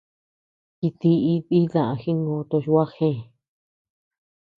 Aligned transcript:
Jitií 0.81 1.27
diiyu 1.47 1.71
daá 1.73 1.93
jingö 2.01 2.37
toch 2.49 2.67
gua 2.71 2.85
jee. 2.95 3.19